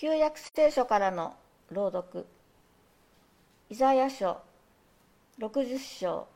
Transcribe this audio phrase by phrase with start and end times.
[0.00, 1.34] 旧約聖書からの
[1.72, 2.24] 朗読。
[3.68, 4.40] イザヤ書
[5.40, 6.28] 60章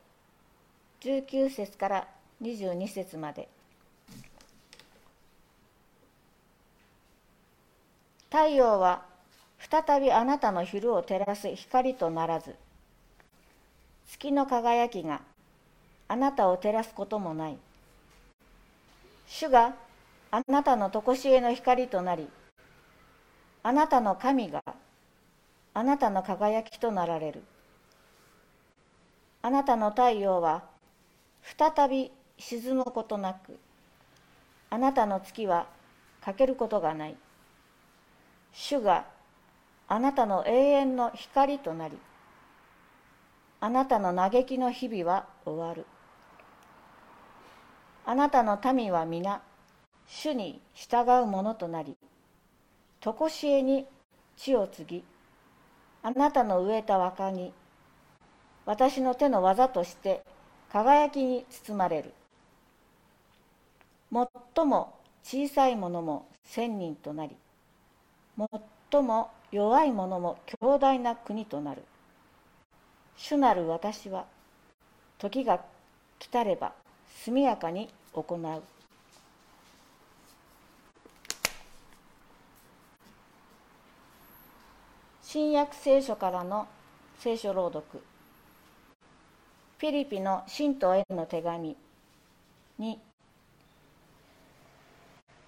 [0.99, 2.07] 19節から
[2.41, 3.47] 22節まで。
[8.29, 9.05] 太陽は
[9.59, 12.55] 再びあなたの昼を照らす光とならず
[14.07, 15.21] 月の輝きが
[16.09, 17.57] あなたを照らすこともない。
[19.25, 19.73] 主が
[20.31, 22.27] あなたの常しえの光となり
[23.65, 24.61] あなたの神が
[25.73, 27.43] あなたの輝きとなられる。
[29.41, 30.63] あなたの太陽は
[31.41, 33.57] 再び沈むことなく
[34.69, 35.67] あなたの月は
[36.21, 37.15] 欠けることがない。
[38.51, 39.05] 主が
[39.87, 41.97] あなたの永遠の光となり
[43.61, 45.85] あなたの嘆きの日々は終わる。
[48.05, 49.41] あなたの民は皆
[50.05, 51.95] 主に従うものとなり
[53.03, 53.85] 常しえに
[54.35, 55.03] 地を継ぎ
[56.03, 57.53] あなたの植えた若に
[58.65, 60.21] 私の手の技として
[60.69, 62.13] 輝きに包まれる。
[64.55, 64.93] 最も
[65.23, 67.35] 小さいものも千人となり
[68.91, 71.83] 最も弱いものも強大な国となる。
[73.17, 74.25] 主なる私は
[75.17, 75.63] 時が
[76.19, 76.73] 来たれば
[77.25, 78.63] 速やかに行う。
[85.33, 86.67] 新約聖書からの
[87.17, 88.03] 聖書朗読。
[89.79, 91.75] フィリピの信徒への手紙
[92.77, 92.99] に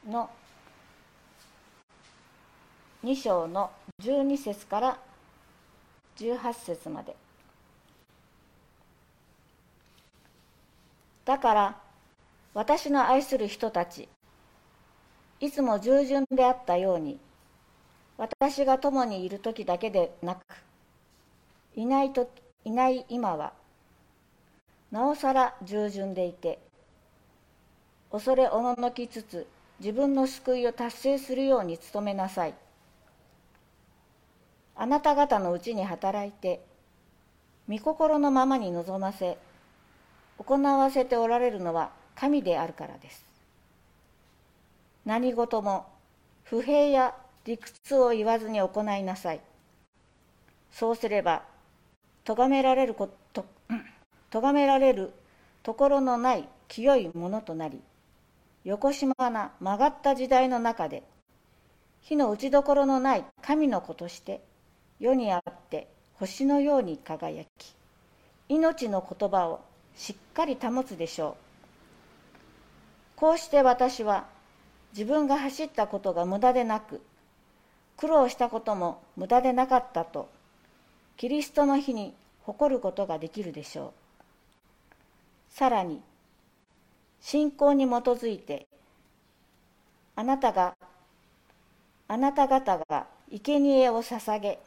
[0.09, 0.31] の
[3.03, 3.69] 2章の
[4.01, 4.99] 12節から
[6.17, 7.15] 18節まで。
[11.25, 11.81] だから
[12.55, 14.09] 私の愛する人たち
[15.39, 17.19] いつも従順であったように
[18.17, 20.41] 私が共にいる時だけでなく
[21.75, 22.29] いないと
[22.63, 23.53] いない今は
[24.91, 26.59] なおさら従順でいて
[28.11, 29.47] 恐れおののきつつ
[29.79, 32.53] 自分の救いを達成するように努めなさい。
[34.77, 36.61] あなた方のうちに働いて
[37.67, 39.37] 御心のままに望ませ
[40.37, 43.25] 行わせておられるのは神であるからです。
[45.05, 45.85] 何事も
[46.43, 47.15] 不平や
[47.45, 49.41] 理屈を言わずに行いなさい。
[50.71, 51.43] そうすれば
[52.25, 53.45] 咎められること
[54.29, 55.13] 咎められる
[55.63, 57.79] ところのない清いものとなり
[58.65, 61.03] 横島な曲がった時代の中で
[62.01, 64.41] 火の打ちどころのない神の子として
[64.99, 67.75] 世にあって星のように輝き
[68.49, 69.61] 命の言葉を
[69.95, 71.45] しっかり保つでしょう。
[73.15, 74.25] こうして私は
[74.91, 77.01] 自分が走ったことが無駄でなく
[77.97, 80.29] 苦労したことも無駄でなかったと
[81.17, 82.13] キリストの日に
[82.43, 83.93] 誇ることができるでしょ
[85.51, 85.53] う。
[85.53, 86.01] さらに
[87.21, 88.67] 信仰に基づいて
[90.15, 90.75] あなたが
[92.07, 94.59] あなた方が生贄を捧げ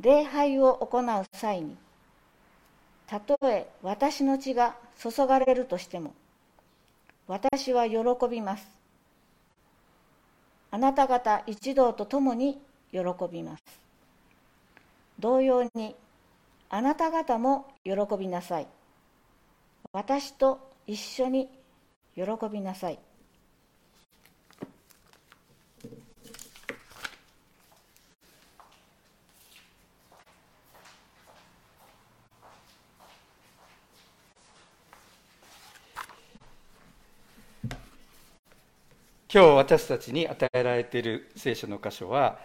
[0.00, 1.76] 礼拝を行う際に
[3.06, 6.14] たとえ私の血が注がれるとしても
[7.26, 7.98] 私は喜
[8.30, 8.79] びます。
[10.70, 12.60] あなた方一同と共に
[12.92, 12.98] 喜
[13.30, 13.62] びます。
[15.18, 15.94] 同様に
[16.68, 18.66] あなた方も喜びなさい。
[19.92, 21.48] 私と一緒に
[22.14, 22.98] 喜びなさい。
[39.32, 42.40] 今日私たちに与えられている聖書の箇所は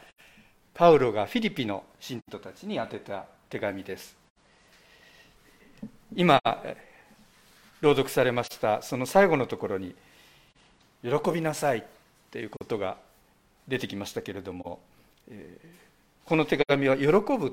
[0.76, 4.16] パウロがフィリピの信徒たちに宛てた手紙です。
[6.16, 6.40] 今
[7.82, 9.96] 朗読されましたその最後のところに
[11.02, 11.84] 「喜びなさい」
[12.30, 12.98] ということが
[13.68, 14.80] 出てきましたけれども
[16.26, 17.52] この手紙は「喜ぶ」っ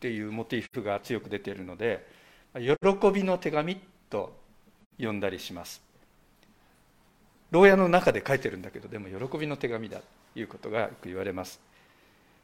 [0.00, 2.06] ていうモチーフが強く出ているので
[2.56, 3.78] 「喜びの手紙」
[4.08, 4.34] と
[4.98, 5.89] 呼んだりします。
[7.50, 9.98] 牢屋の中で書いてるんだけどでも喜びの手紙だ
[10.34, 11.60] ということがよく言われます、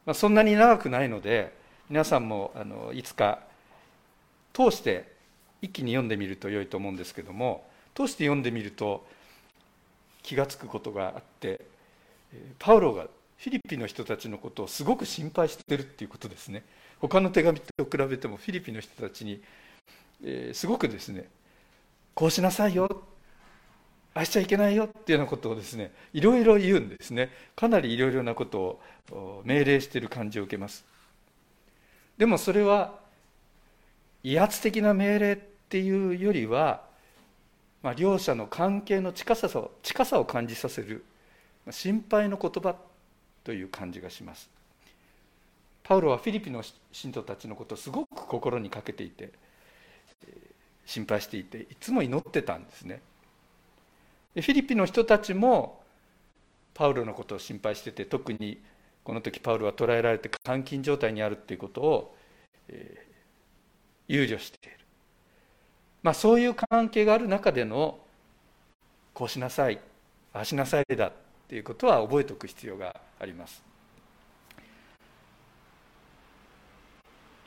[0.04, 1.52] まあ、そんなに長くないので
[1.88, 3.40] 皆さんもあのいつか
[4.52, 5.12] 通して
[5.62, 7.64] 一気に読んでみると良いと思うんですけども
[7.94, 9.06] 通して読んでみると
[10.22, 11.60] 気が付くことがあって
[12.58, 13.04] パウロが
[13.38, 16.64] フィリピンの人たちのことをすごく心配してるっていうことですね。
[17.00, 19.42] 他の手紙と比べてもフィリピンの人たちに、
[20.24, 21.28] えー、すごくですね
[22.14, 23.04] こうしなさいよ
[24.16, 27.30] あしちゃいけないよっていうようなことをですねいろいろ言うんですね。
[27.54, 28.80] かなりいろいろなこと
[29.10, 30.86] を命令している感じを受けます。
[32.16, 32.98] でもそれは
[34.22, 35.36] 威圧的な命令っ
[35.68, 36.82] ていうよりは、
[37.82, 41.04] まあ、両者の関係の近さを近さを感じさせる
[41.70, 42.74] 心配の言葉
[43.44, 44.48] という感じがします。
[45.82, 49.30] パウロはフィリピンの信徒たちのことをすごく心にかけていて
[50.86, 53.02] 心配していていつも祈ってたんですね。
[54.42, 55.82] フィリピンの人たちも
[56.74, 58.60] パウロのことを心配してて特に
[59.02, 62.16] この時パウロは捕らえられて監禁状態にあるっていうことを、
[62.68, 64.78] えー、憂慮している、
[66.02, 67.98] まあ、そういう関係がある中での
[69.14, 69.80] こうしなさい
[70.34, 71.12] ああしなさいだっ
[71.48, 73.62] ていうことは覚えておく必要があります。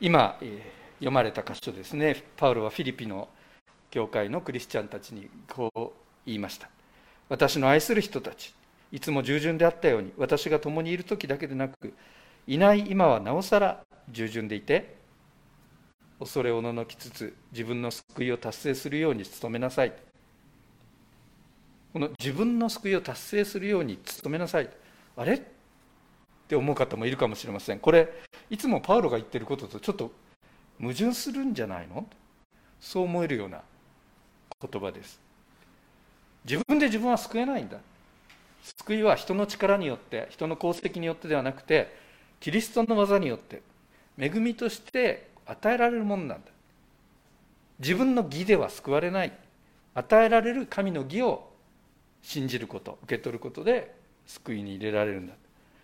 [0.01, 0.59] 今、えー、
[0.99, 2.23] 読まれた箇所ですね。
[2.37, 3.27] パウロはフィリピの
[3.91, 5.91] 教会のクリスチャンたちにこう
[6.25, 6.78] 言いました。
[7.29, 8.53] 私の愛する人たち
[8.91, 11.93] いつも従順であったように私が共にいる時だけでなく
[12.47, 14.97] いない今はなおさら従順でいて
[16.19, 19.93] 恐れおののきつつ自分の救いを達成するように努めなさい。
[21.93, 24.69] この自分の救いを達成するように努めなさい。
[25.15, 25.35] あれ？
[25.35, 25.41] っ
[26.49, 27.79] て思う方もいるかもしれません。
[27.79, 28.09] これ
[28.49, 30.11] いつもパウロが言ってることとちょっと
[30.81, 32.05] 矛盾するんじゃないの？
[32.81, 33.61] そう思えるような
[34.59, 35.21] 言葉です。
[36.45, 37.77] 自分で自分は救えないんだ。
[38.61, 41.95] 救いは人の力によって人の功績によってではなくて
[42.39, 43.61] キリストの技によって
[44.17, 46.51] 恵みとして与えられるものなんだ。
[47.79, 49.31] 自分の義では救われない
[49.93, 51.49] 与えられる神の義を
[52.21, 53.95] 信じること受け取ることで
[54.27, 55.33] 救いに入れられるんだ、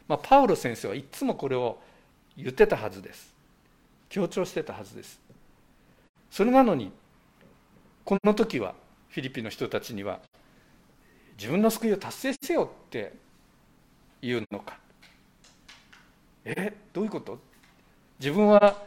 [0.08, 1.80] まあ、パウロ先生はいつもこれを
[2.38, 3.34] 言ってたはずです。
[4.10, 5.20] 強調してたはずです。
[6.30, 6.92] それなのに
[8.04, 8.76] この時は
[9.10, 10.20] フィリピンの人たちには
[11.38, 13.14] 自分の救いを達成せよって
[14.22, 14.78] 言うのか。
[16.46, 17.40] えどういうこと？
[18.20, 18.82] 自分は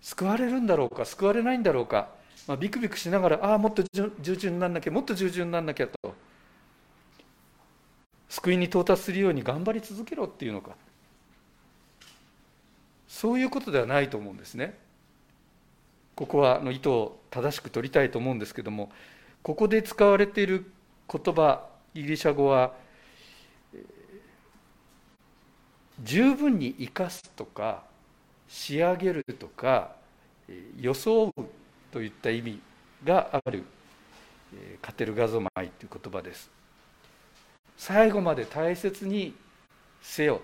[0.00, 1.04] 救われるんだろうか？
[1.04, 2.08] 救われないんだろうか、
[2.46, 6.14] まあ、ビクビクしながらああもっと従順になんなきゃもっと従順になんなきゃと。
[8.28, 10.70] 救いに到達するように頑張り続けろっていうのか。
[13.08, 14.78] そういうことではないと思うんですね。
[16.14, 18.92] ここはの意図を正しく取りたいと思うんですけども
[19.42, 20.70] ここで使われている
[21.10, 22.72] 言葉ギリシャ語は
[26.02, 27.82] 十分に生かすとか
[28.48, 29.92] 仕上げるとか
[30.80, 31.32] 装う
[31.92, 32.60] といった意味
[33.04, 33.64] がある
[34.80, 36.50] カテルガゾマイという言葉です。
[37.76, 39.34] 最後まで大切に
[40.02, 40.40] せよ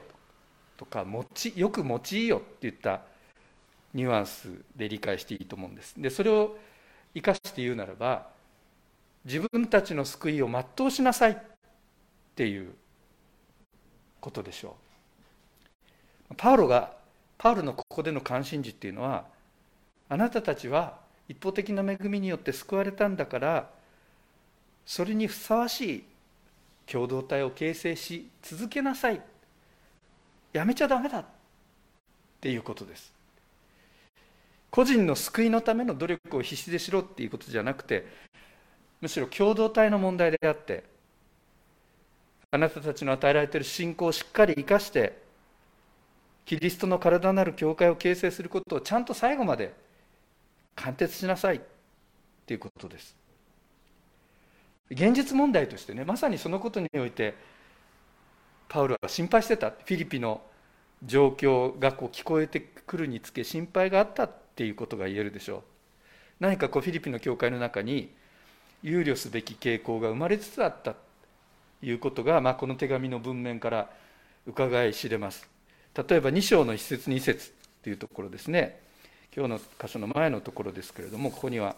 [0.76, 3.02] とか持ちよく用いよっていった
[3.94, 5.94] ニュアンスで理解していいと思うんです。
[6.00, 6.56] でそれを
[7.14, 8.35] 生かして言うならば
[9.26, 11.36] 自分たちの救いを全うしなさいっ
[12.36, 12.72] ていう
[14.20, 14.76] ことでしょ
[16.30, 16.34] う。
[16.36, 16.92] パウロが
[17.36, 19.24] パウロのここでの関心事っていうのは
[20.08, 23.70] あなたたちは一方的な恵みによって救われたんだから
[24.86, 26.04] それにふさわしい
[26.86, 29.20] 共同体を形成し続けなさい。
[30.52, 31.24] やめちゃダメだっ
[32.40, 33.12] ていうことです。
[34.70, 38.06] 個人の救いのための努力を必死でしろっていうことじゃなくて
[39.00, 40.84] むしろ共同体の問題であって
[42.50, 45.20] あなたたちの与えられている信仰をしっかり生かして
[46.44, 49.74] キリストの体なる教会を形成することをちゃんと最後まで
[50.76, 51.60] 貫徹しなさいっ
[52.46, 53.16] ていうことです。
[54.90, 57.34] 現実問題としてねまさにそのことにおいて
[58.68, 59.70] パウロは心配してた。
[59.70, 60.40] フィリピの
[61.04, 65.62] 状況がこう聞こえてくるにつけ心配があったっていうことが言えるでしょう。
[66.38, 68.14] 何かこうフィリピの教会の中に
[68.82, 70.98] 憂慮すべき傾向が生まれつつあったと
[71.82, 73.90] いうことが、まあ、この手紙の文面から
[74.46, 75.48] 伺い知れます。
[75.94, 77.52] 例えば2章の一節二節
[77.82, 78.80] というところですね。
[79.36, 81.76] 今日の箇所の前のところですけれどもここには、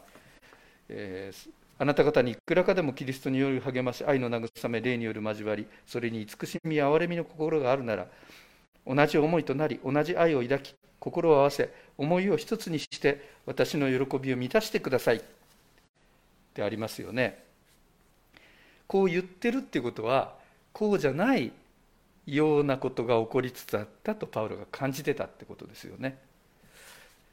[0.89, 1.51] えー、
[1.81, 8.07] あなた方にいくらかでもキリストによる励まし愛の慰め霊による交わりそれに慈しみ憐れみの心があるなら
[8.87, 15.38] 同じ思いとなり同じ愛を抱き心を合わせ思いを一つにして私の喜びを満たしてください。
[16.51, 17.43] ってありますよね。
[18.87, 20.35] こう言ってるっていうことは
[20.73, 21.53] こうじゃない
[22.27, 26.19] ようなことが起こりつつあったとパウロが感じてたってことですよね。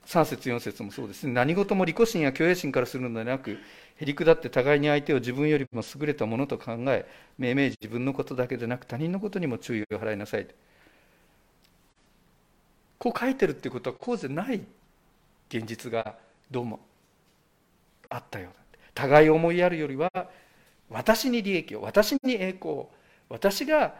[0.06, 1.34] 3節4節もそうですね。
[1.34, 3.58] 何事も利己心や虚栄心からするのではなく
[3.98, 7.06] へりくだって互いに相手を自分よりも優れたものと考え
[7.38, 10.48] 命名自分のことだけでなく他人のことにも注意を払いなさい。
[12.98, 14.62] こう書いてるってことはこうじゃない
[15.50, 16.16] 現実が
[16.50, 16.80] どうも
[18.10, 18.65] あったようだ
[18.96, 20.10] 互い思いやるよりは
[20.90, 22.92] 私に利益を私に栄光を
[23.30, 23.96] 私が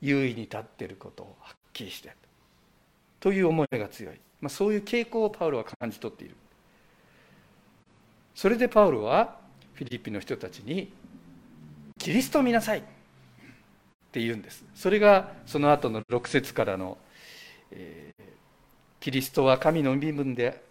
[0.00, 2.12] 優位に立っていることをはっきりして
[3.20, 6.34] という思いが強い、まあ、そういう傾向をパウロは感じ取っている。
[8.34, 9.38] それでパウロは
[9.74, 10.92] フィリピンの人たちに
[11.98, 12.82] 「キリストを見なさい」っ
[14.12, 14.64] て言うんです。
[14.74, 16.98] それがその後の6節からの、
[17.70, 18.22] えー、
[19.00, 20.62] キリストは神の身分で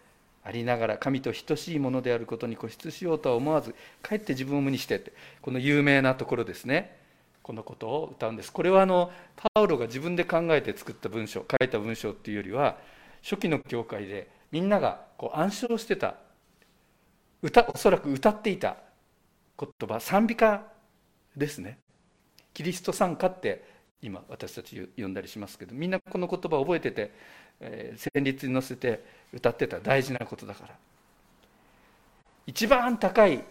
[0.46, 3.74] ありながら神と等しいものであることに固執しようとは思わず
[4.04, 5.12] かえって自分を無にしてって
[5.42, 7.04] この有名なところですね。
[7.42, 8.52] このことを歌うんです。
[8.52, 12.78] これはあのパウロが自分で考えて作った文章書いた文章っていうよりは
[13.24, 16.16] 初期の教会でみんながこう暗唱してた
[17.42, 18.78] 歌おそらく歌っていた
[19.60, 20.64] 言葉賛美歌
[21.36, 21.80] ですね。
[22.54, 23.64] キリスト賛歌って
[24.02, 27.12] 今私たち呼んだりしますけどみんなこの言葉を覚えてて、
[27.60, 30.76] えー、旋律に乗せて歌ってた大事なことだから。
[32.48, 33.44] 一番高い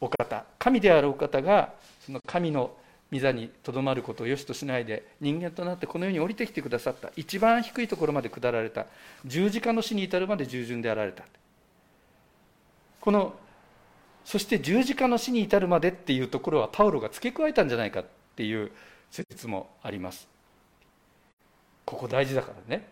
[0.00, 1.72] お方神であるお方が
[2.04, 2.74] その神の
[3.12, 7.10] 御座にとどまることを良しとしないで人間となってこの世に降りてきてくださった。
[7.16, 8.86] 一番低いところまで下られた。
[9.24, 11.24] 十字架の死に至るまで従順であられた。
[13.00, 13.34] この
[14.24, 18.04] そして十字架の死に至るまでっていうところはパウロが付け加えたんじゃないかっ
[18.36, 18.72] ていう
[19.10, 20.26] 説もあります。
[21.84, 22.88] ここ大事だからね。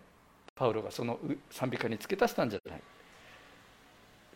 [0.55, 1.19] パウロがその
[1.51, 2.83] 賛美歌に付け足したんじゃない。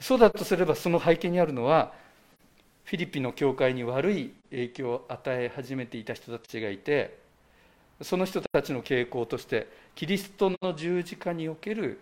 [0.00, 1.92] そうだとすればその背景にあるのは
[2.85, 7.18] フィリピンの教会に悪い影響を与え始めていた人たちがいて
[8.02, 11.99] その人たちの傾向としてキリストの十字架における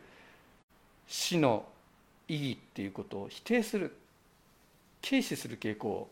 [1.06, 1.64] 死の
[2.26, 3.94] 意義っていうことを否定する
[5.06, 6.08] 軽視する傾向を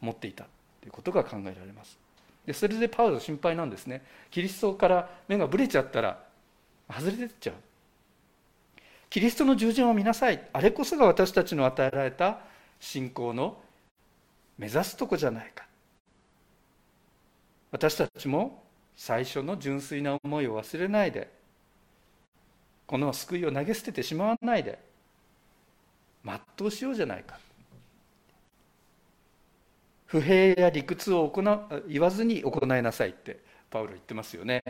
[0.00, 0.46] 持っていた
[0.80, 1.98] ということが考えられます。
[2.46, 4.02] でそれでパウロ心配なんですね。
[4.30, 6.31] キリストから目がぶれちゃったら
[6.92, 7.54] 外れてっちゃう。
[9.10, 10.48] キリストの従順を見なさい。
[10.52, 12.40] あれこそが私たちの与えられた
[12.80, 13.60] 信仰の
[14.58, 15.66] 目指すとこじゃないか。
[17.70, 18.62] 私たちも
[18.96, 21.30] 最初の純粋な思いを忘れないで
[22.86, 24.78] この救いを投げ捨ててしまわないで
[26.24, 27.38] 全うしようじゃないか。
[30.06, 31.42] 不平や理屈を行
[31.88, 34.62] 言わずに行いなさいってパウロ言ってますよね。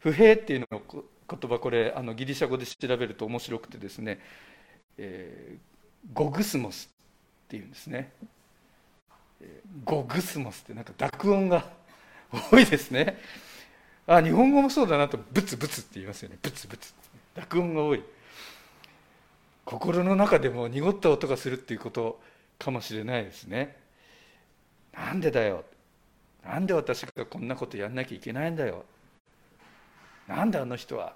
[0.00, 0.82] 不平っていうのの
[1.28, 4.20] 言葉これあのギリシャ語で調べると面白くてですね、
[4.96, 5.58] えー、
[6.12, 6.88] ゴグスモス
[7.46, 8.12] っていうんですね。
[9.84, 11.70] ゴグスモスってなんか濁音が
[12.50, 13.18] 多いですね。
[14.06, 16.38] あ日本語もそうだなとブツブツって言いますよね。
[16.40, 16.92] ブツブツ
[17.34, 18.02] 濁音が多い。
[19.64, 22.20] 心の中でも濁った音がするっていうこと
[22.58, 23.76] かもしれないですね。
[24.92, 25.64] なんでだよ。
[26.42, 28.84] なんで私がこんなことやんなきゃいけないんだよ。
[30.28, 31.14] なんであの人は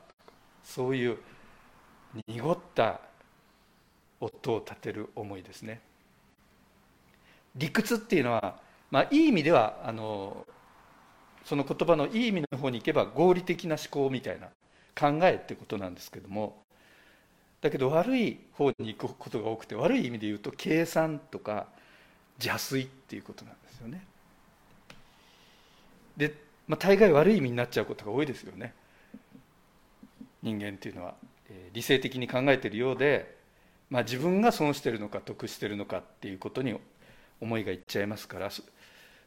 [0.64, 1.19] そういう
[2.26, 3.00] 濁った
[4.21, 5.81] 音を立てる思いですね
[7.57, 8.57] 理屈っていうのは、
[8.90, 10.47] まあ、いい意味ではあの
[11.45, 14.49] その言葉のいい意味の方に行けば合理的な思考みたいな
[14.99, 16.62] 考えってことなんですけども
[17.61, 21.66] だけど悪い方に行くことが多くて悪い意味で言うと計算とか
[22.38, 24.04] 邪推っていうことなんですよね。
[26.16, 26.35] で、
[26.66, 28.75] まあ、大概悪い意味になっちゃうことが多いですよね。
[30.43, 31.15] 人間っていうのは、
[31.73, 33.37] 理性的に考えているようで、
[33.91, 36.75] まあ、自分が損してるのか得してるのかっていうことに
[37.41, 38.51] 思いがいっちゃいますから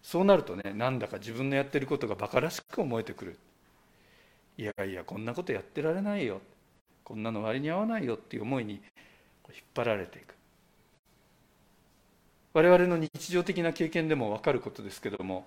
[0.02, 3.40] そうなるとねなんだか自分のやってることが馬鹿らしく思えてくる。
[4.58, 6.42] いやいやこんなことやってられないよ。
[7.04, 8.82] こんなの割に合わないよっていう思いに引っ
[9.76, 10.36] 張られていく。
[12.54, 15.46] 我々の日常的な経験でも分かることですけども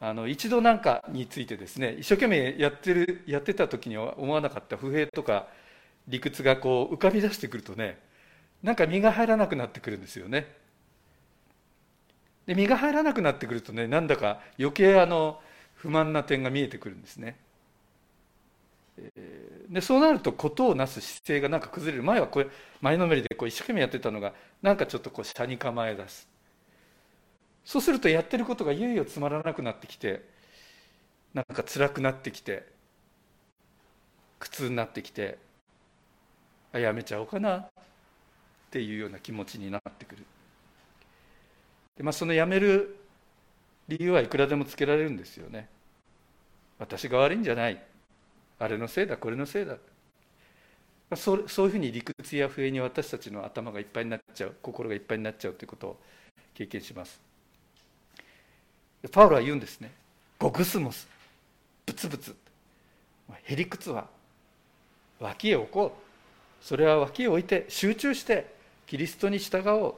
[0.00, 5.48] あの一度何かについてですね一生懸命やってるやってた時には思わなかった不平とか
[6.08, 7.98] 理屈がこう浮かび出してくるとね
[8.62, 10.48] なんか身が入らなくなってくるんですよね。
[12.46, 15.40] で身が入らなくなってくるとねなんだか余計あの
[15.74, 17.36] 不満な点が見えてくるんですね。
[19.68, 22.04] でそうなると事をなす姿勢がなんか崩れる。
[22.04, 22.46] 前はこれ
[22.80, 26.33] 前のめりでこう一生懸命やってたのがなんかちょっとこう車に構え出す。
[27.64, 30.22] そうするとやってることがいよいよつまらなくなってきて
[31.34, 32.66] なんか辛くなってきて
[34.38, 35.38] 苦痛になってきて
[36.72, 37.70] あやめちゃおうかなっ
[38.70, 40.26] ていうような気持ちになってくる。
[41.96, 42.96] で、まあ、そのやめる
[43.88, 45.68] 理由はいくらでもつけられるんですよね。
[46.78, 47.82] 私が悪いんじゃない。
[48.60, 49.76] あれのせいだこれのせいだ。
[51.16, 56.00] そうそういうふうに理屈や不平に私たちの頭がいっぱいになっちゃう心がいっぱいになっちゃうということを
[56.54, 57.20] 経験します。
[59.10, 59.92] パウロは言うんですね。
[60.38, 61.08] ゴグスモス
[61.86, 62.34] ブツブツ
[63.44, 64.06] へりくつは
[65.20, 66.64] 脇へ置こう。
[66.64, 68.54] それは脇へ置いて集中して
[68.86, 69.94] キリストに従おう。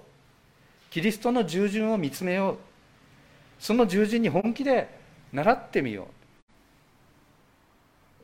[0.90, 2.56] キリストの従順を見つめよう。
[3.58, 4.88] その従順に本気で
[5.32, 6.08] 習ってみよ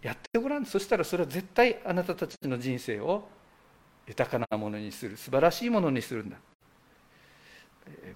[0.03, 0.07] う。
[0.07, 0.67] やってごらん。
[0.67, 3.29] そしたらそれは絶対あなたたちの人生を
[4.07, 5.17] 豊かなものにする。
[5.17, 6.37] 素晴らしいものにするんだ。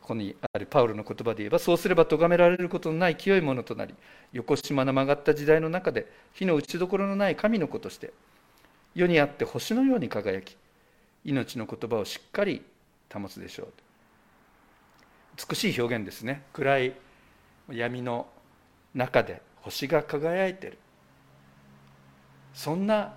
[0.00, 3.95] ここにあるパウロの言葉で言えばそうすれば咎められることのない清いものとなり
[4.33, 8.12] 横島な曲がった時代の中で火の打ちどころのない神の子として
[8.95, 10.56] 世にあって星のように輝き
[11.25, 12.62] 命の言葉をしっかり
[13.12, 13.68] 保つでしょう
[15.37, 16.42] 美しい表現ですね。
[16.54, 16.95] 暗い
[17.71, 18.26] 闇の
[18.95, 20.78] 中で星が輝いてる。
[22.54, 23.14] そんな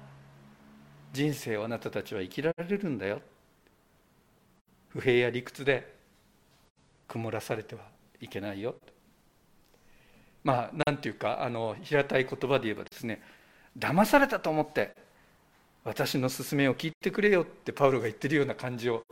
[1.13, 3.21] 人生をあなたたちは生きられるんだよ。
[4.89, 5.98] 不平や理屈で
[7.09, 7.81] 曇らされては
[8.21, 8.75] いけないよ。
[10.43, 13.21] まあなんていうかあの平たい言葉で言えばですね
[13.77, 14.95] 騙されたと思って
[15.83, 19.03] 私の勧めを聞いてくれよってパウロが言ってるような感じを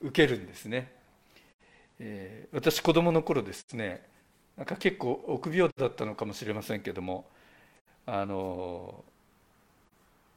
[0.00, 0.90] 受けるんですね、
[1.98, 4.02] えー、私子供の頃ですね
[4.56, 7.26] なんか結構臆病だったのかもしれませんけども
[8.06, 9.04] あの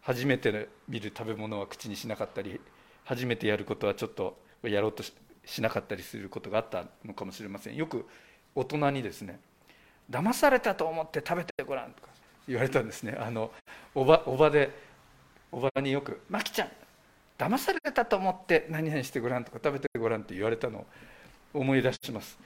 [0.02, 2.60] 初めて見る食べ物は口にしなかったり
[3.06, 5.04] 初めてやることはちょっとやろうと
[5.46, 7.76] しなかったりすることがあったのかもしれません。
[7.76, 8.08] よく
[8.56, 9.40] 大人にですね
[10.10, 12.10] 騙されたと思って食べてごらんとか
[12.48, 13.18] 言われたんですね。
[13.20, 13.52] あの
[13.96, 14.72] おばおばで
[15.52, 16.70] おばによく「マキちゃん
[17.38, 20.86] 騙されたと思って何々してごらん」とか「食べてごらん」って言われたのを
[21.54, 22.38] 思い出します、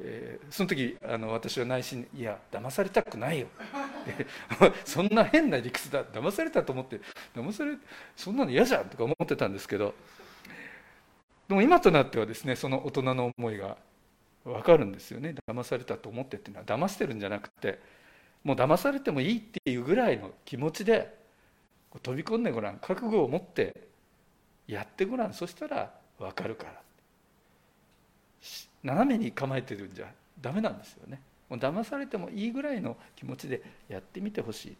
[0.00, 3.48] えー、その時あの私は内心「いや騙されたくないよ」
[4.84, 6.04] そんな変な理屈だ。
[6.04, 7.00] 騙されたと思って
[7.34, 7.76] 騙され
[8.16, 9.94] そんなの嫌じゃんとか思ってたんですけど
[11.48, 13.76] でも今となってはですねその大人の思いが
[14.44, 15.34] 分かるんですよね。
[15.48, 17.80] 騙されたと思ってっていうのは騙してるんじゃなくて
[18.44, 21.14] もう騙されてもいいっていうぐらいの気持ちで
[22.02, 23.74] 飛び込んでごらん覚悟を持って
[24.66, 25.32] やってごらん。
[25.32, 26.74] そしたら分かるから。
[28.82, 30.06] 斜めに構えてるんじゃ
[30.40, 31.20] ダメなんですよね。
[31.48, 34.76] もう騙されてもいいぐらいの気持ちでやってみてほしい。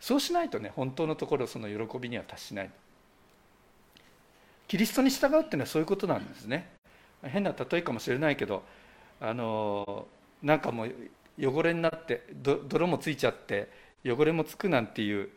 [0.00, 2.70] そうしないとね本当のところその喜びには達しない。
[4.68, 6.70] キリストに従うっていうのはそういうことなんですね。
[7.24, 8.62] 変な例えかもしれないけど
[9.20, 10.06] あの
[10.42, 10.92] なんかもう
[11.40, 13.68] 汚れになって泥もついちゃって
[14.04, 15.30] 汚れもつくなんていう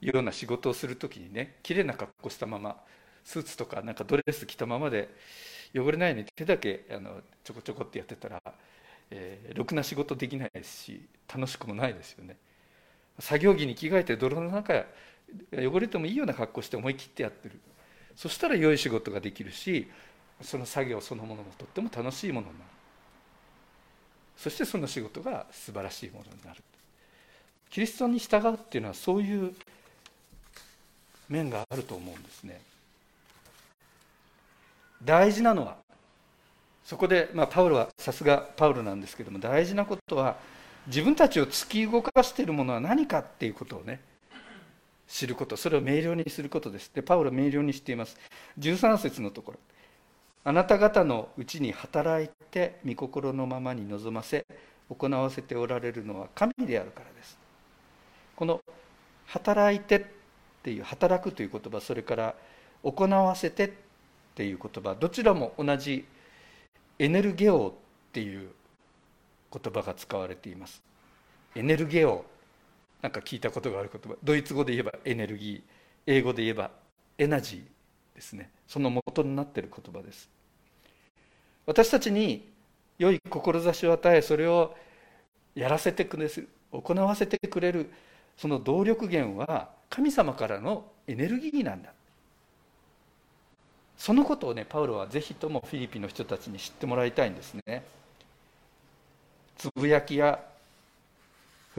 [0.00, 2.76] ような仕事をする時にね綺麗な格好したまま
[3.24, 5.08] スーツとかなんかドレス着たままで
[5.74, 8.42] 汚れないように手だけあのちょこちょこってやってたら、
[9.10, 12.36] えー、ろくな仕事できないですし楽しくもないですよね。
[13.20, 14.86] 作業着に着替えて泥の中
[15.52, 17.60] 汚れてもいいような格好して思い切ってやってる。
[18.20, 19.88] そしたら良い仕事ができるし
[20.42, 22.70] その作業そのものもとっても楽しいものになる。
[24.36, 26.62] そしてその仕事が素晴らしいものになる。
[27.70, 29.54] キリストに従うっていうのはそういう
[31.30, 32.60] 面があると思うんですね。
[35.02, 35.78] 大事なのは
[36.84, 40.36] そこで、まあ、パウロはさすがパウロなんですけども大事なことは
[40.88, 44.09] 自分たちを突き動かしているものは何かっていうことをね
[45.10, 46.90] 知ることそれを明瞭にすることです。
[46.94, 48.16] でパウロ明瞭にしています。
[48.60, 49.58] 13節のところ。
[50.44, 54.46] あなた方のうちに働いて御心のままに望ませ
[54.88, 57.36] 行わせておられるのは神であるからです。
[58.36, 58.60] この
[59.26, 60.04] 働いてっ
[60.62, 62.34] ていう働くという言葉それから
[62.84, 63.70] 行わせてっ
[64.36, 66.06] ていう言葉どちらも同じ
[67.00, 67.72] エネルゲオっ
[68.12, 68.50] ていう
[69.52, 70.80] 言葉が使われています。
[71.56, 72.24] エネルゲオ。
[73.02, 74.18] なんか聞いたことがある言葉。
[74.22, 75.62] ドイツ語で言えばエネルギー。
[76.06, 76.70] 英語で言えば
[77.18, 78.50] エナジーですね。
[78.66, 80.28] その元になっている言葉です。
[81.66, 82.48] 私たちに
[82.98, 84.74] 良い志を与えそれを
[85.54, 87.90] やらせてくれる行わせてくれる
[88.36, 91.92] その動力源は神様からのエネルギーなんだ。
[93.96, 97.84] そのことをねパウロはぜひともフィリピンの人たちに知ってもらいたいんですね。
[99.56, 100.42] つぶやきや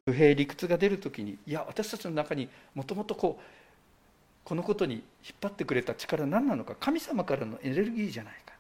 [0.06, 3.44] 不平理屈が出る時にいや私たちの中にもともとこう
[4.44, 5.04] このことに引っ
[5.42, 8.54] 張ってくれた力何なのか神様からのエネルギーじゃないか。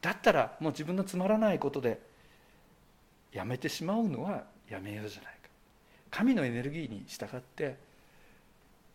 [0.00, 2.00] だったらもう自分のつまらないことで
[3.32, 5.48] やめてしまうのはやめようじゃないか。
[6.10, 7.76] 神のエネルギーに従って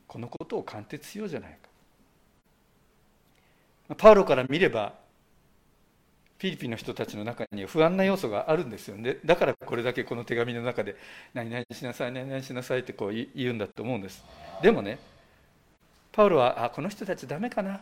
[0.07, 1.57] このことを貫徹しようじゃない
[3.89, 3.95] か。
[3.95, 8.97] パウロから見ればィリピンの人たちの中に不安な要素があるんですよ。
[8.97, 10.95] ねだからこれだけこの手紙の中で
[11.33, 14.23] 「何々しなさい何々しなさい」ってこう言うんだと思うんです。
[14.61, 14.99] でもね
[16.11, 17.81] パウロはあこの人たちダメかな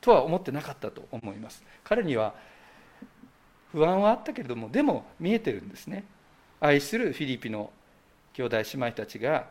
[0.00, 1.62] とは思ってなかったと思います。
[1.84, 2.34] 彼には
[3.70, 6.04] 不安はあったけれどもでも見えてるんですね。
[6.60, 7.70] 愛するフィリピンの
[8.32, 9.48] 兄弟姉妹たちが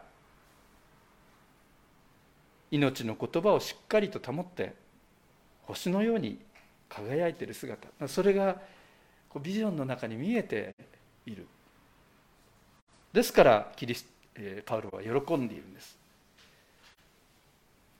[2.71, 4.73] 命の言葉をしっかりと保って
[5.63, 6.37] 星のように
[6.89, 7.87] 輝いてる姿。
[8.07, 8.59] それが
[9.29, 10.75] こうビジョンの中に見えて
[11.25, 11.47] いる。
[13.13, 15.97] ですからキリス、え、パウロは喜んでいるんです。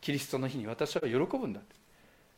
[0.01, 1.59] キリストの日に私は喜ぶんだ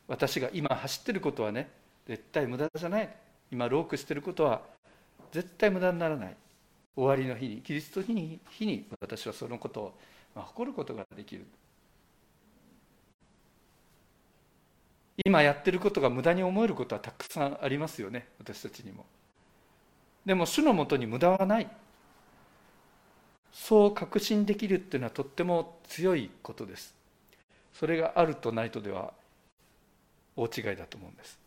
[0.08, 1.70] 私が今走ってることはね
[2.06, 3.08] 絶対無駄じゃない。
[3.50, 4.62] 今ロークしてることは
[5.30, 6.36] 絶対無駄にならない。
[6.94, 9.94] 終わりの日にキリストの日に日に私はそのことを
[10.34, 11.46] 誇ることができる。
[15.24, 19.04] 今やってることが無駄に思えることはたくさんありますよね私たちにも。
[20.24, 21.68] でも主のもとに無駄はない。
[23.52, 26.94] そう確信できるっていうのはとっても強いことです。
[27.74, 29.12] それがあるとないとでは
[30.36, 31.38] 大違いだと思うんです。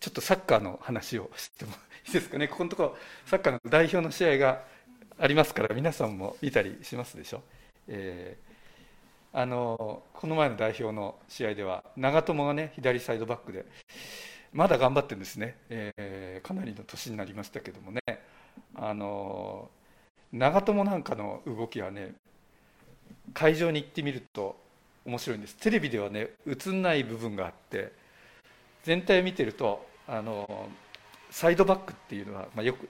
[0.00, 1.72] ちょっとサッカーの話をしても
[2.06, 2.48] いいですかね。
[2.48, 4.64] ここのところサッカーの代表の試合が
[5.18, 7.42] ありますから皆さんも見たりしますでしょ、
[7.86, 8.51] えー、
[9.34, 13.64] あのこの前の代表の試合では長友がね左サイドバックで
[14.52, 18.00] まだ頑張ってるんですね、えー、かなりの年になりましたけどもね。
[18.74, 19.70] あの
[20.32, 22.14] 長友なんかの動きはね
[23.34, 24.56] 会場に行ってみると
[25.04, 25.56] 面白いんです。
[25.56, 27.92] テレビではね映んない部分があって
[28.82, 30.68] 全体を見てるとあの
[31.30, 32.88] サイドバックっていうのは、まあ、よく、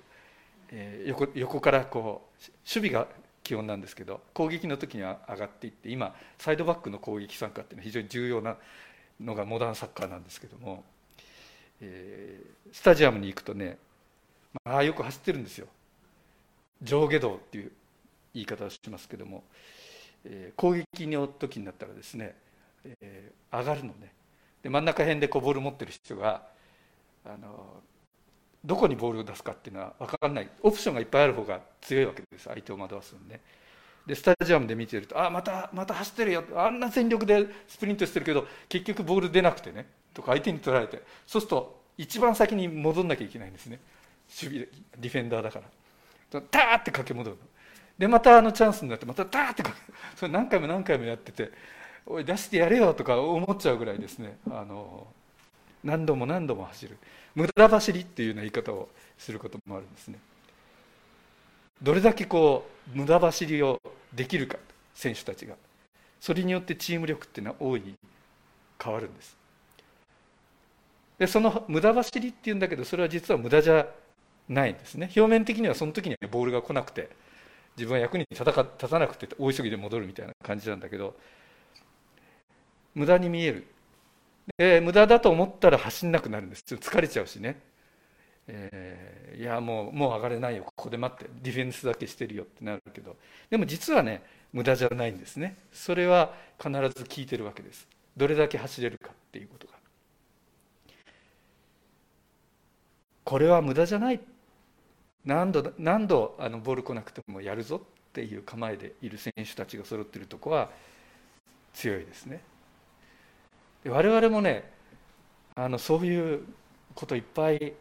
[0.70, 3.06] えー、横横からこう守備が
[3.42, 8.56] 基本なんですけど攻撃の時には上がっていって今サイドバックの攻撃参加っていうのは非常に重要な
[9.20, 10.84] のがモダンサッカーなんですけども、
[11.80, 13.78] えー、スタジアムに行くとね
[14.64, 15.66] まあよく走ってるんですよ。
[16.82, 17.72] 上下動っていう
[18.34, 19.44] 言い方をしますけども、
[20.24, 22.34] えー、攻撃の時になったらですね、
[23.00, 24.12] えー、上がるのね。
[24.62, 26.42] で真ん中辺でこうボール持ってる人が
[27.24, 27.82] あの
[28.64, 30.50] どこにボールを出すかっていうのは分からない。
[30.62, 32.44] オプションがいっぱいある方が強いわけです。
[32.44, 33.40] 相手を惑わすんで。
[34.06, 36.44] でスタジアムで見てるとあまたまた走ってるよ。
[36.56, 39.86] あんな全力でスプリントしてるけど結局ボール出なくてね。
[40.14, 41.02] とか相手に取られて。
[41.26, 43.80] そうすると一番先に戻んなきゃいけないんですね。
[44.42, 46.40] 守備ディフェンダーだから。
[46.40, 47.36] ターって駆け戻る
[47.98, 51.50] でまたあのチャンスになってまたターって駆けそれ何回も何回もやってて
[52.06, 54.38] おい出してやれよとか思っちゃうぐらいですね。
[54.50, 55.06] あの
[55.84, 56.96] 何度も何度も走る。
[57.34, 60.18] 無駄走りっていうような言い方をすることもあるんですね。
[61.82, 63.80] どれだけこう無駄走りを
[64.12, 64.58] できるか
[64.94, 65.54] 選手たちが。
[66.20, 67.94] それによってチーム力っていうのは大いに
[68.82, 69.36] 変わるんです。
[71.18, 73.86] でその無駄走りっていうんだけどそれは実は無駄じゃ
[74.48, 75.10] ないんですね。
[75.16, 77.08] 表面的にはその時にはボールが来なくて
[77.76, 81.16] 自分は役に立たなくて大急ぎで戻るみたいな感じなんだけど
[82.94, 83.66] 無駄に見える。
[84.58, 86.64] で無駄だと思ったら走んなくなるんです。
[86.64, 87.60] 疲れちゃうしね、
[88.48, 90.64] えー、いやもうもう上がれないよ。
[90.64, 91.30] ここで待って。
[91.42, 93.16] ディフェンスだけしてるよってなるけど。
[93.50, 95.56] でも実はね無駄じゃないんですね。
[95.72, 97.86] それは必ず効いてるわけです。
[98.16, 99.74] どれだけ走れるかっていうことが。
[103.24, 104.20] これは無駄じゃない。
[105.24, 110.70] 何度何度あのボール来なくてもやるぞっていう構えでいる選手たちが揃ってるとこは
[111.72, 112.40] 強いですね。
[113.84, 114.70] 我々もね
[115.54, 116.44] あのそういう
[116.94, 117.72] こといっぱい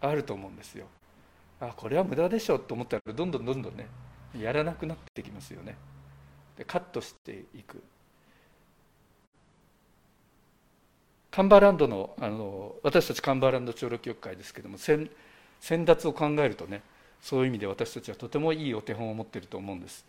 [0.00, 0.86] あると思うんですよ。
[1.60, 3.86] あこれは無駄でしょと思ったらどんどんどんどんね
[4.38, 5.76] やらなくなってきますよね。
[6.56, 7.82] でカットしていく。
[11.30, 15.08] カンバーランドのあの私たちカンバーランド長老協会ですけども先
[15.84, 16.82] 達を考えるとね
[17.20, 20.04] そういう意味で私たちはとてもいいお手本を持っていると思うんです。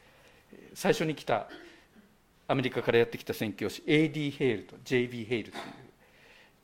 [0.73, 1.47] 最初に来た
[2.49, 4.31] アメリカからやってきた宣教師 A.D.
[4.31, 5.23] ヘイルと J.B.
[5.25, 5.63] ヘイルという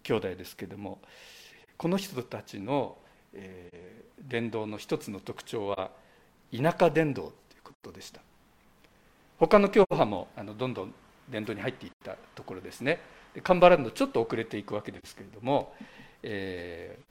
[0.01, 0.97] 兄弟ですけれども
[1.77, 2.97] この人たちの、
[3.33, 5.91] えー、伝道の一つの特徴は
[6.51, 8.19] 田舎伝道ということでした
[9.37, 10.93] 他の教派もあのどんどん
[11.29, 12.99] 伝道に入っていったところですね
[13.43, 15.75] カンバランドちょっと遅れていくわけですけれども、
[16.23, 17.03] えー、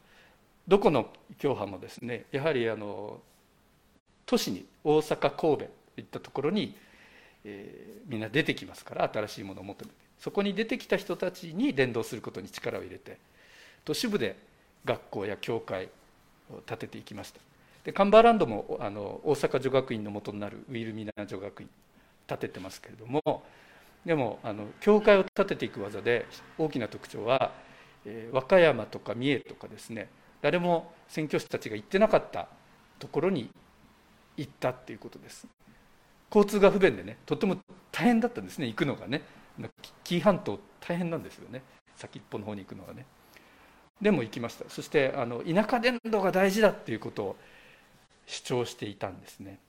[0.66, 3.20] どこの教派もですねやはりあの
[4.26, 5.64] 都市に大阪神戸と
[5.98, 6.74] いったところに
[7.44, 10.04] えー、みんな出てきますから新しいものを求めて。
[10.18, 13.18] そこに出てきた人たちに伝道することに力を入れて
[13.84, 14.36] 都市部で
[14.84, 15.88] 学校や教会
[16.50, 17.40] を建てていきました。
[17.84, 21.68] でカンバーランドもあの大阪女学院の元になるウィルミナ女学院
[22.26, 23.42] 建ててますけれども
[24.06, 26.26] でもあの教会を建てていく技で
[26.56, 27.52] 大きな特徴は、
[28.06, 30.08] えー、和歌山とか三重とかですね
[30.40, 32.48] 誰も宣教師たちが行ってなかった
[32.98, 33.50] ところに
[34.38, 35.46] 行ったっていうことです。
[36.34, 37.58] 交通が不便でねとても
[37.92, 39.22] 大変だったんですね行くのがね。
[40.02, 41.62] 紀伊半島大変なんですよね。
[41.96, 43.06] 先っぽの方に行くのはね。
[44.02, 44.64] でも行きました。
[44.68, 47.36] そしてあの田舎伝道が大事だっていうことを
[48.26, 49.60] 主張していたんですね。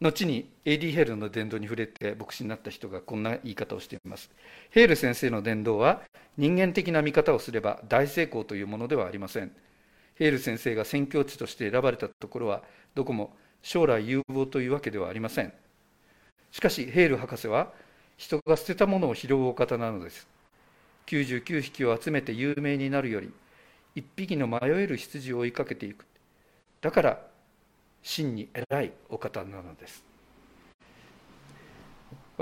[0.00, 0.92] 後に A.D.
[0.92, 4.30] ヘールの伝道に触れて牧師になった人がこんな言い方をしています。
[4.70, 6.02] ヘール先生の伝道は
[6.36, 9.52] 人間的な見方をすれば大成功というものではありません。
[10.14, 12.62] ヘール先生が宣教地として選ばれたところは
[12.94, 15.52] どこも将来有望というわけではありません。
[16.50, 17.72] しかしヘール博士は
[18.16, 20.28] 人が捨てたものを拾うお方なのです。
[21.06, 23.32] 99匹を集めて有名になるより
[23.96, 26.06] 1匹の迷える羊を追いかけていく。
[26.80, 27.20] だから
[28.02, 30.04] 真に偉いお方なのです。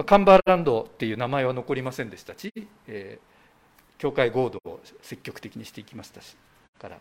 [0.06, 2.52] カンバーランドっていう名前は残りませんでしたし、
[2.86, 6.36] えー、教会合同を積極的にしていきましたし
[6.78, 6.98] から、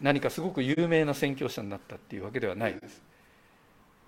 [0.00, 3.02] 何かすごく有名な宣教者になったっていうわけではないです。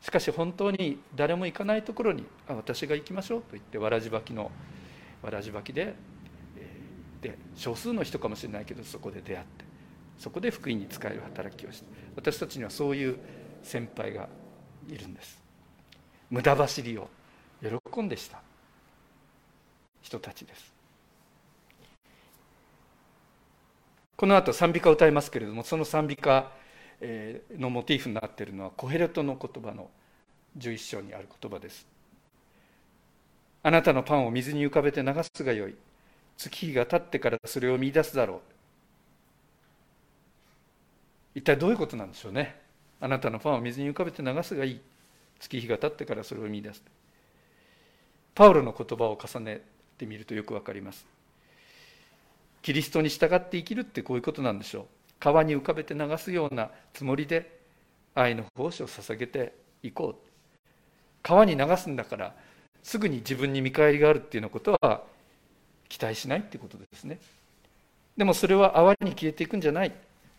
[0.00, 4.50] しかし本当に誰も行かないところにあ私が行きましょうと言ってわらじ履きの
[5.22, 5.94] わらじ履きで,、
[7.20, 9.64] で少数の人かもしれないけどそこで出会って
[10.18, 13.18] そこで福音に使える働きをして私たちにはそういう
[13.62, 14.28] 先輩が
[14.88, 15.42] いるんです。
[16.30, 17.08] 無駄走りを
[17.62, 18.42] 喜んでした。
[20.02, 20.72] 人たちです。
[24.16, 26.50] この後賛美歌を歌いますけれどもその賛美歌
[27.00, 29.88] のモチーフになっているのはコヘレトの言葉の
[30.58, 31.87] 11章にある言葉です。
[33.62, 35.74] あなたのパンを水に浮かべて流すがよい。
[36.37, 38.40] 月日が経ってからそれを見出すだろう。
[41.34, 42.61] 一体どういうことなんでしょうね。
[43.00, 44.80] あなたのパンを水に浮かべて流すがいい。
[45.38, 46.82] 月日が経ってからそれを見出す。
[48.34, 49.62] パウロの言葉を重ね
[49.98, 51.06] てみるとよくわかります。
[52.62, 54.87] キリストに従って生きるってこういうことなんでしょう。
[55.20, 57.59] 川に浮かべて流すようなつもりで
[58.14, 59.52] 愛の奉仕を捧げて
[59.83, 60.28] いこう。
[61.22, 62.35] 川に流すんだから
[62.83, 65.02] すぐに自分に見返りがあるっていうようなことは
[65.88, 67.18] 期待しないっていうことですね。
[68.16, 69.92] でもそれは泡に消えていくんじゃない。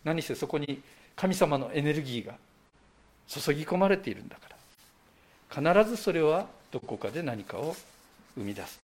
[0.04, 0.82] 何せそこに
[1.16, 2.34] 神様のエネルギーが
[3.26, 4.56] 注ぎ込まれているんだから。
[5.74, 7.74] 必ずそれはどこかで何かを
[8.36, 8.80] 生み出す。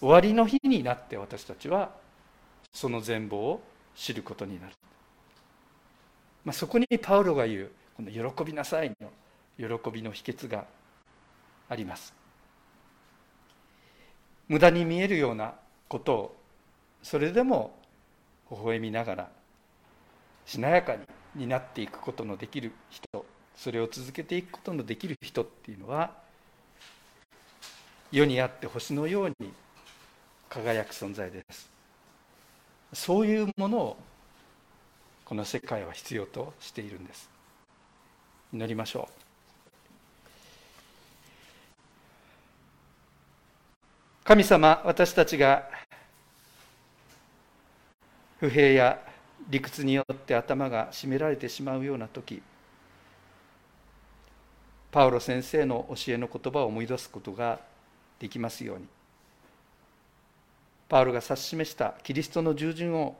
[0.00, 1.90] 終わりの日になって私たちは
[2.72, 3.62] その全貌を
[3.98, 4.72] 知ることになる、
[6.44, 9.10] まあ、そこにパウロが言うこの喜びなさいの
[9.58, 10.64] 喜びの秘訣が
[11.68, 12.14] あります。
[14.46, 15.54] 無駄に見えるような
[15.88, 16.36] ことを
[17.02, 17.76] それでも
[18.50, 19.28] 微笑みながら
[20.46, 20.94] しなやか
[21.34, 26.12] になっていくことのできる人それを続けていくことのできる人っていうのは
[28.10, 29.52] 世にあって星のように
[30.48, 31.77] 輝く存在です。
[32.92, 33.96] そういうものを
[35.24, 37.28] この世界は必要としているんです。
[38.52, 39.12] 祈りましょう。
[44.24, 45.68] 神様私たちが
[48.40, 48.98] 不平や
[49.48, 52.42] 理屈によって頭が締められてしまうような時
[54.90, 57.60] パウロ先生の教えの言葉を思い出すことが
[58.18, 58.86] できますように。
[60.88, 63.16] パウロが指し示したキリストの従順を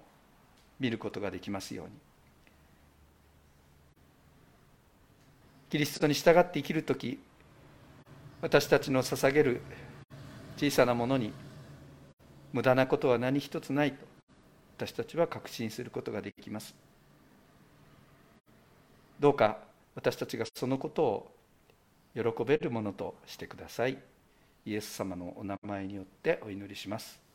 [0.81, 1.93] 見ることができますように。
[5.71, 7.19] キリストに従って生きる時
[8.41, 9.61] 私たちの捧げる
[10.57, 11.31] 小さなものに
[12.55, 14.07] 無駄なことは何一つないと
[14.79, 16.75] 私たちは確信することができます。
[19.21, 19.59] どうか
[19.95, 21.31] 私たちがそのことを
[22.15, 23.99] 喜べるものとしてください。
[24.65, 27.28] イエス様のお名前によってお祈りします。